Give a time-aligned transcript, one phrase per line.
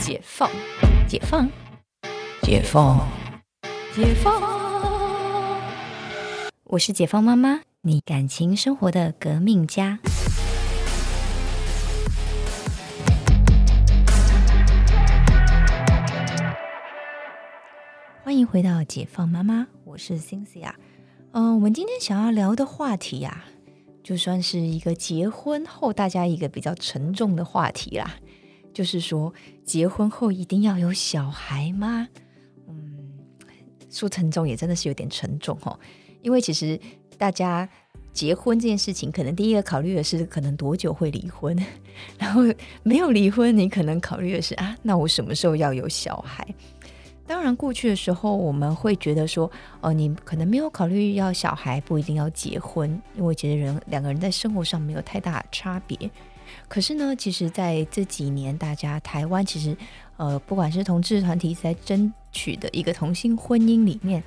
[0.00, 0.50] 解放，
[1.06, 1.46] 解放，
[2.40, 3.06] 解放，
[3.94, 4.42] 解放。
[6.64, 9.98] 我是解放妈妈，你感情生活的革命家。
[18.24, 20.72] 欢迎回到解放妈妈，我是 Cynthia。
[21.32, 23.44] 嗯，我们今天想要聊的话题呀，
[24.02, 28.16] 就算是一个结婚后大家一个比较沉重的话题啦。
[28.72, 29.32] 就是说，
[29.64, 32.08] 结婚后一定要有小孩吗？
[32.68, 33.08] 嗯，
[33.90, 35.78] 说沉重也真的是有点沉重哦。
[36.22, 36.78] 因为其实
[37.16, 37.68] 大家
[38.12, 41.56] 结婚这件事情，可能第一个考虑的是可能多久会离婚，
[42.18, 42.42] 然后
[42.82, 46.46] 没有离婚，你可能考虑的是啊，那我什么时候要有小孩？
[47.26, 49.48] 当然，过去的时候我们会觉得说，
[49.80, 56.10] 哦，你可能没有考虑要小孩，不一定要结婚，因为觉得人两个人在生活上没有太大差别。
[56.70, 59.76] 可是呢，其实在这几年，大家台湾其实，
[60.18, 64.22] 呃，不管是同志团体在争取的一个同性婚姻里面，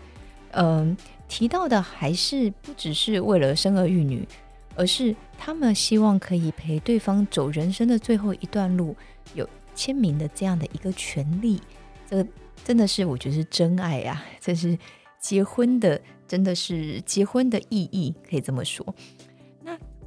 [0.52, 0.95] 嗯，
[1.30, 4.27] 提到的还是不只是为了生儿育女，
[4.75, 8.94] 而是他们希望可以陪对方走人生的最后一段路，
[9.33, 11.61] 有签名的这样的一个权利。
[12.05, 12.27] 这个
[12.66, 14.21] 真的是我觉得是真爱啊！
[14.41, 14.77] 这是
[15.17, 18.94] 结婚的，真的是结婚的意义，可以这么说。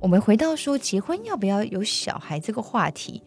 [0.06, 3.20] 我们回到说结婚要不要有小孩这个话题，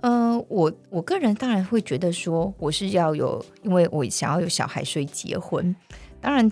[0.00, 5.76] 呃，我我个人当然会觉得说我是要有，因为我想要有小孩，所以结婚。
[6.18, 6.50] 当然，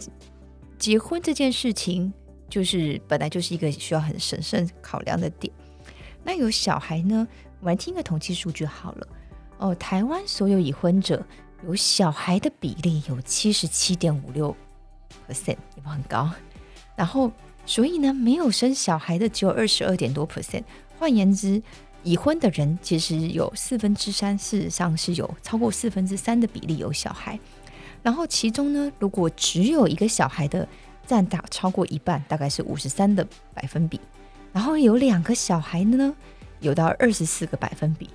[0.77, 2.13] 结婚这件事情
[2.51, 5.51] 就是本来就是一个需要很审慎考量的点。
[6.23, 7.27] 那有小孩呢？
[7.61, 9.09] 我们听个统计数据好了。
[9.57, 11.25] 哦，台湾所有已婚者
[11.67, 14.55] 有小孩的比例有七十七点五六
[15.27, 16.31] percent，也不很高。
[16.95, 17.33] 然后。
[17.67, 20.63] 所以呢，没有生小孩的只有二十二点多 percent。
[20.99, 21.61] 换言之，
[22.05, 27.39] 已婚的人其实有四分之三，事实上是有超过四分之三的比例有小孩。
[28.03, 30.67] 然后其中呢，如果只有一个小孩的
[31.05, 34.01] 占大超过一半，大概是五十三的百分比。
[34.53, 36.15] 然后有两个小孩呢，
[36.61, 38.09] 有到二十四个百分比。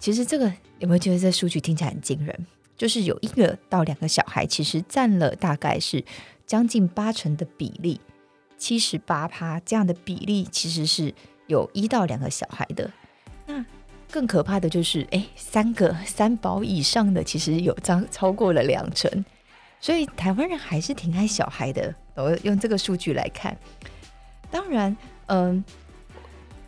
[0.00, 2.46] 其实这个有没有觉得这数据听起来很惊人？
[2.76, 6.04] 就是有一个到两个小孩，其实占了大概是
[6.46, 8.00] 将近八成的比例。
[8.58, 11.14] 七十八趴这样的比例，其实是
[11.46, 12.90] 有一到两个小孩的。
[13.46, 13.64] 那
[14.10, 19.24] 更可怕的就是，哎，三个三宝以上的，其实有超超过了两成。
[19.80, 21.94] 所以台湾人还是挺爱小孩的。
[22.14, 23.56] 我用这个数据来看，
[24.50, 24.94] 当然，
[25.26, 25.64] 嗯，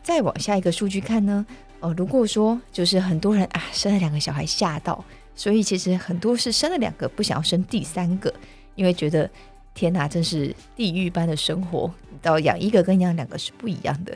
[0.02, 1.44] 再往下一个数据看呢，
[1.80, 8.32] 哦，如果说就是很多人啊生了两个小孩吓到，所以其实很多是生了两个不想要生第三个，
[8.76, 9.28] 因为觉得。
[9.72, 11.90] 天哪，真是地狱般的生活！
[12.10, 14.14] 你知道养一个跟养两个是不一样的，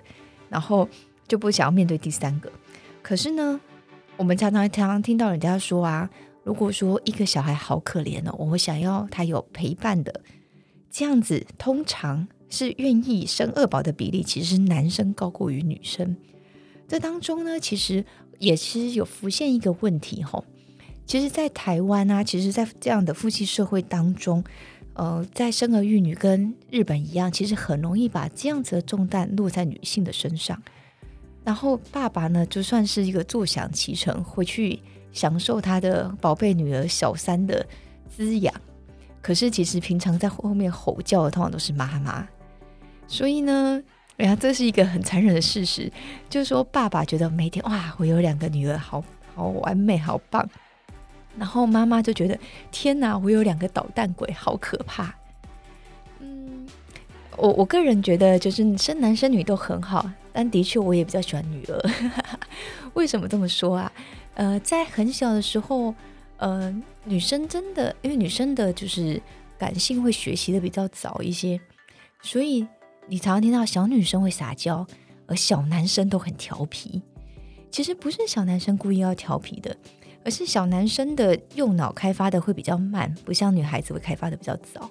[0.48, 0.86] 然后
[1.26, 2.52] 就不想要面对第三个。
[3.00, 3.58] 可是呢，
[4.16, 6.10] 我们常常常常听到人家说啊，
[6.42, 10.20] 如果说一个小孩好可怜哦，我想要他有陪伴的，
[10.90, 16.14] 这样子通常是愿意生二宝的比例，其实是男生高过于女生。
[16.86, 18.04] 这当中呢，其实
[18.38, 20.44] 也其实有浮现一个问题吼，
[21.06, 24.44] 其实，在台湾啊，其实，在这样的夫妻社会当中。
[24.94, 30.60] 呃，在生儿育女跟日本一样，其实很容易把这样子的重担落在女性的身上。
[31.42, 34.80] 然后爸爸呢，就算是一个坐享其成，回去
[35.12, 37.66] 享受他的宝贝女儿小三的
[38.08, 38.54] 滋养。
[39.20, 42.26] 可是其实平常在后面吼叫的，通常都是妈妈。
[43.08, 43.82] 所以呢，
[44.16, 45.90] 哎呀，这是一个很残忍的事实，
[46.30, 50.48] 就是说爸爸觉得每天哇，我有两个女儿，好好完美，好棒。
[51.38, 52.38] 然后妈妈就觉得
[52.70, 55.14] 天哪，我有两个捣蛋鬼，好可怕。
[56.20, 56.66] 嗯，
[57.36, 61.90] 我我个人觉得就是生男生女都很好，但的确我也比较喜欢女儿。
[62.94, 63.92] 为什么这么说啊？
[64.34, 65.94] 呃，在很小的时候，
[66.36, 66.74] 呃，
[67.04, 69.20] 女生真的因为女生的就是
[69.58, 71.60] 感性会学习的比较早一些，
[72.22, 72.66] 所以
[73.06, 74.86] 你常常听到小女生会撒娇，
[75.26, 77.02] 而小男生都很调皮。
[77.70, 79.76] 其实不是小男生故意要调皮的。
[80.24, 84.90] 而是小男生的右脑开发的会比较慢，不像女孩子会开发的比较早。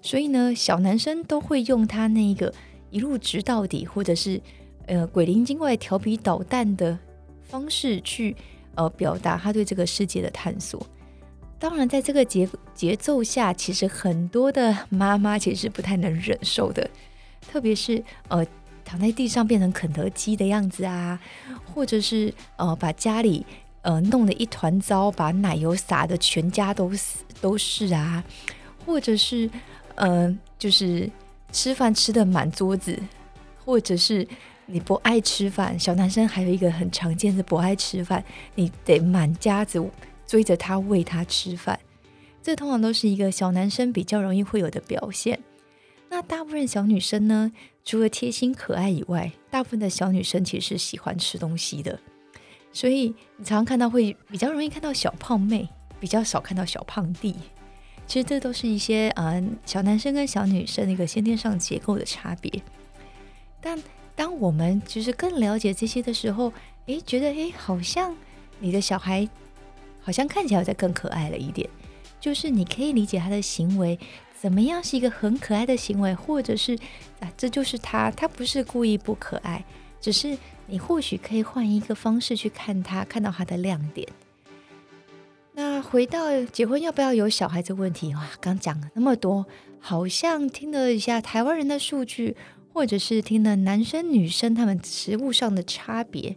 [0.00, 2.52] 所以呢，小男生都会用他那个
[2.90, 4.40] 一路直到底，或者是
[4.86, 6.98] 呃鬼灵精怪、调皮捣蛋的
[7.42, 8.34] 方式去
[8.74, 10.86] 呃表达他对这个世界的探索。
[11.58, 16.88] 当然，在这个节节奏下，其实很多的妈妈其实不太能忍受的，
[17.40, 18.44] 特别是呃
[18.84, 21.18] 躺在地上变成肯德基的样子啊，
[21.64, 23.44] 或者是呃把家里。
[23.84, 26.90] 呃，弄得一团糟，把奶油洒的全家都
[27.40, 28.24] 都是啊，
[28.84, 29.48] 或者是
[29.94, 31.08] 呃，就是
[31.52, 32.98] 吃饭吃的满桌子，
[33.62, 34.26] 或者是
[34.64, 39.86] 你不爱吃饭，小男生还有一个很常见的不爱吃饭，你得满家子
[40.26, 41.78] 追着他喂他吃饭，
[42.42, 45.38] 这通常都是一个小男生比较容易会有的表现。
[46.08, 47.52] 那大部分小女生呢，
[47.84, 52.00] 除了贴心可爱以外，大部分的小女生其实是喜欢吃东西的，
[52.74, 55.66] 所以你常常看到会比较容易看到小胖妹，
[55.98, 57.34] 比较少看到小胖弟。
[58.06, 62.52] 其实这都是一些嗯小男生跟小女生的一个先天上结构的差别，
[63.62, 63.82] 但。
[64.16, 66.52] 当我们就是更了解这些的时候，
[66.86, 68.14] 诶，觉得诶，好像
[68.60, 69.28] 你的小孩
[70.00, 71.68] 好像看起来在更可爱了一点。
[72.20, 73.98] 就是你可以理解他的行为
[74.40, 76.78] 怎么样是一个很可爱的行为，或者是
[77.18, 79.64] 啊，这就是他，他不是故意不可爱，
[80.04, 80.36] 只是
[80.66, 84.06] 你或许可以换一个方式去看他，看到他的亮点。
[85.54, 89.46] 那回到结婚要不要有小孩子问题哇，刚讲了那么多，
[89.80, 92.36] 好像听了一下台湾人的数据。
[92.74, 96.36] 或者是听了男生女生他们食物上的差别，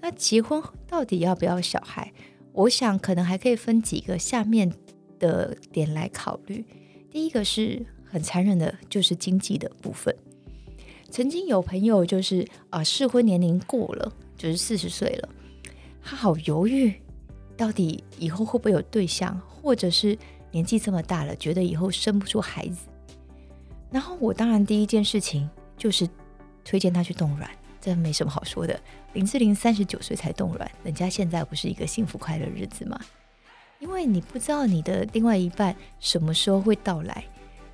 [0.00, 2.12] 那结婚到底要不要小孩？
[2.52, 4.72] 我想可能还可以分几个下面
[5.18, 6.64] 的点来考虑。
[7.10, 10.14] 第一个是很残忍的，就是经济的部分。
[11.10, 15.28] 曾经有朋友就是啊，适婚年龄过了，就是四十岁了，
[16.02, 16.94] 他好犹豫，
[17.56, 20.16] 到底以后会不会有对象，或者是
[20.50, 22.86] 年纪这么大了，觉得以后生不出孩子。
[23.90, 25.48] 然后我当然第一件事情。
[25.76, 26.08] 就是
[26.64, 27.50] 推荐他去冻卵，
[27.80, 28.80] 这没什么好说的。
[29.12, 32.98] 林志玲三十九岁才冻卵，人家现在不是一个幸福快乐日子吗？
[33.80, 37.24] 因为你不知道你的另外一半什么时候会到来，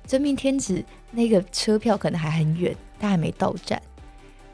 [0.05, 3.81] 真命天子那个车票可能还很远，他还没到站。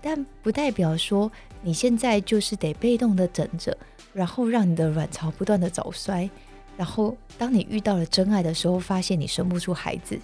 [0.02, 1.30] 但不代表说
[1.62, 3.78] 你现在就是得被动的等着，
[4.14, 6.30] 然后让你的卵巢不断的早衰，
[6.78, 10.18] 然后当你遇到了真爱的时候，发现你生不出孩子。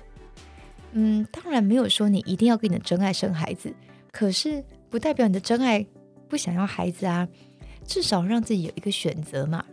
[0.94, 3.74] 嗯，当然没有说你一定要跟你的真爱生孩子，
[4.12, 5.86] 可是不代表你的真爱
[6.30, 7.28] 不想要孩子啊，
[7.86, 9.66] 至少让自己有一个选择嘛。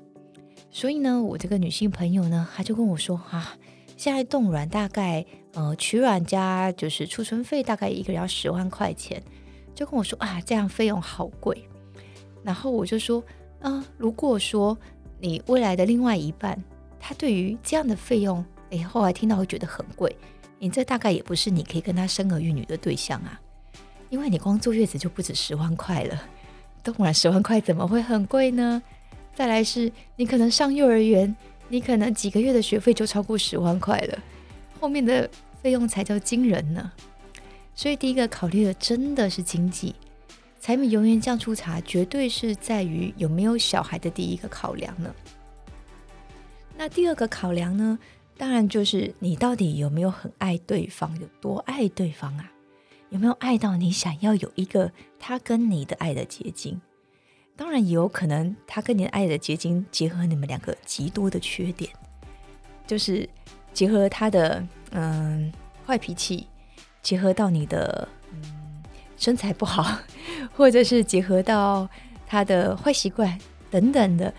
[0.70, 3.55] 所以呢，我这个女性朋友呢，她就跟我说啊，
[4.00, 9.23] 现在冻卵大概呃取卵加就是储存费大概一个人要十万块钱，
[9.75, 11.69] 就跟我说啊，这样费用好贵。
[12.43, 13.23] 然后我就说
[13.61, 14.75] 啊，如果说
[15.19, 16.58] 你未来的另外一半，
[16.99, 20.17] 他对于这样的费用，哎，后来听到会觉得很贵。
[20.58, 23.38] 你这大概也不是你可以跟他生儿育女的对象啊，
[24.08, 26.23] 因为你光坐月子就不止十万块了，
[26.82, 28.82] 冻卵十万块怎么会很贵呢？
[29.35, 31.37] 再来是你可能上幼儿园，
[31.71, 34.19] 你可能几个月的学费就超过十万块了，
[34.79, 35.31] 后面的
[35.63, 36.93] 费用才叫惊人呢。
[37.75, 39.95] 所以第一个考虑的真的是经济，
[40.61, 45.15] 柴米油盐酱醋茶绝对是在于有没有小孩的第一个考量呢。
[46.77, 47.99] 那第二个考量呢？
[48.37, 52.51] 当然，就是你到底有没有很爱对方，有多爱对方啊？
[53.11, 56.81] 有没有爱到你想要有一个他跟你的爱的结晶？
[57.61, 61.91] 当然，也有可能他跟你爱的结晶结合你们两个极多的缺点，
[62.87, 63.29] 就是
[63.75, 65.53] 结合他的嗯
[65.87, 66.47] 坏脾气，
[67.03, 68.83] 结合到你的嗯
[69.19, 69.99] 身材不好，
[70.57, 71.87] 或者是结合到
[72.27, 73.39] 他的坏习惯
[73.71, 74.33] 等等的，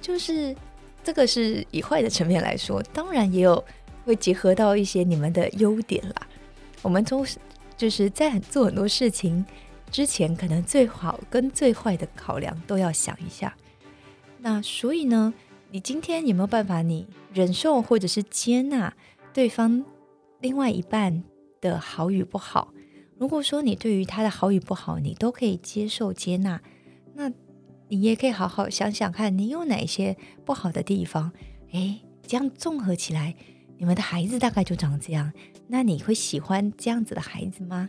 [0.00, 0.54] 就是。
[1.02, 3.64] 这个是以坏的层面来说，当然也有
[4.04, 6.26] 会结合到一些你们的优点啦。
[6.82, 7.24] 我们都
[7.74, 9.42] 就是在做很多事情
[9.90, 13.56] 之前，可能最好跟最坏的考量都要想一下。
[14.38, 15.34] 那所以呢，
[15.70, 18.94] 你今天有没有办法你忍受或者是接纳
[19.32, 19.84] 对方
[20.40, 21.22] 另外一半
[21.60, 22.72] 的好与不好？
[23.18, 26.60] 如果说你对于他的好与不好，你都可以接受接纳，
[27.14, 27.32] 那。
[27.92, 31.32] 你也可以好好想想看，你有哪些不好的地方？
[31.72, 33.34] 诶，这样综合起来，
[33.78, 35.32] 你们的孩子大概就长这样。
[35.66, 37.88] 那你会喜欢这样子的孩子吗？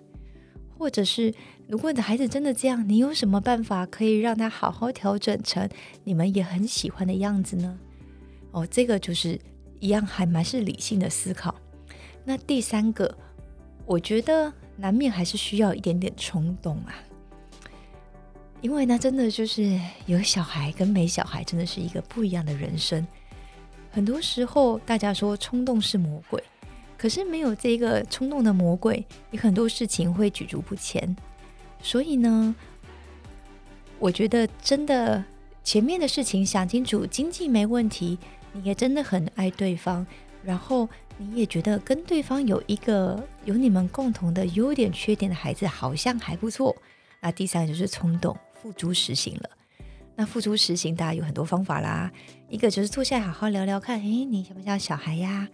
[0.82, 1.32] 或者是，
[1.68, 5.70] 如果你的孩子真的这样，你有什么办法可以让他好好调整成
[6.04, 7.78] 你们也很喜欢的样子呢？
[8.50, 9.40] 哦，这个就是
[9.80, 11.54] 一样，还蛮是理性的思考。
[12.26, 13.16] 那第三个，
[13.86, 16.96] 我觉得难免还是需要一点点冲动啊。
[18.62, 23.06] 因为呢，真的就是有小孩跟没小孩，真的是一个不一样的人生。
[23.92, 26.44] 很多时候，大家说冲动是魔鬼，
[27.02, 31.16] 可是没有这个冲动的魔鬼，你很多事情会举足不前。
[31.82, 32.56] 所以呢，
[33.98, 35.24] 我觉得真的
[35.64, 38.20] 前面的事情想清楚，经济没问题，
[38.54, 40.06] 你也真的很爱对方，
[40.44, 46.76] 然后你也觉得跟对方有一个有你们共同的优点、缺点的孩子，好像还不错。
[47.20, 48.38] 那第三就是冲动。
[48.62, 49.50] 付诸实行了，
[50.16, 52.12] 那付诸实行，大家有很多方法啦。
[52.48, 55.48] 一个就是坐下来好好聊聊看，诶，你想不想小孩呀？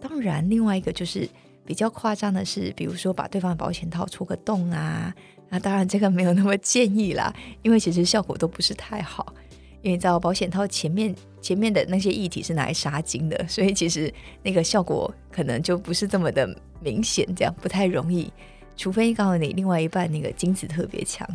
[0.00, 1.28] 当然，另外一个就是
[1.64, 5.14] 比较夸张的是，比如说把对方的保险套戳个洞啊，
[5.48, 9.34] 那当然这个没有那么建议啦， 因为其实效果都不是太好。
[9.82, 16.46] 因为你知道保险套前面前面的那些液体是拿来杀精的，所以其实那个效果可能就不是这么的
[16.80, 18.30] 明显，这样不太容易。
[18.76, 21.26] 除非告诉你另外一半那个精子特别强，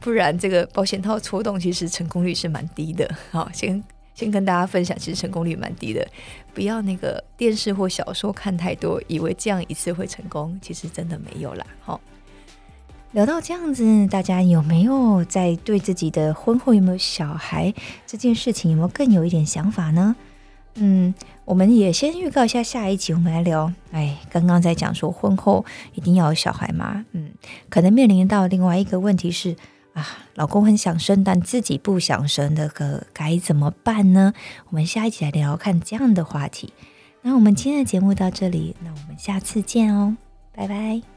[0.00, 3.08] 不然这个保险套戳洞其实成功率是蛮低的。
[3.30, 3.82] 好，先
[4.14, 6.06] 先跟大家分享，其实成功率蛮低的。
[6.54, 11.66] 不要那个电视或小说看太多，以为这样一次会成功，其实真的没有啦。
[11.80, 12.00] 好。
[13.12, 17.72] 聊到这样子，大家有没有在对自己的婚后有没有小孩
[18.04, 20.16] 这件事情有没有更有一点想法呢？
[20.74, 23.72] 嗯，我们也先预告一下下一集，我们来聊。
[23.92, 27.04] 哎，刚刚在讲说婚后一定要有小孩吗？
[27.12, 27.30] 嗯，
[27.68, 29.54] 可能面临到另外一个问题是
[29.94, 34.34] 啊，老公很想生，但自己不想生的可该怎么办呢？
[34.68, 36.72] 我们下一期来聊看这样的话题。
[37.22, 40.16] 那我们今天的节目到这里，那我们下次见哦，
[40.52, 41.13] 拜拜。